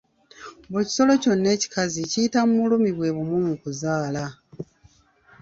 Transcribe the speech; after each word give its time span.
Buli 0.69 0.85
kisolo 0.87 1.13
kyonna 1.23 1.47
ekikazi 1.55 2.01
kiyita 2.11 2.39
mu 2.47 2.53
bulumi 2.61 2.89
bwebumu 2.97 3.37
mu 3.47 3.55
kuzaala. 3.61 4.25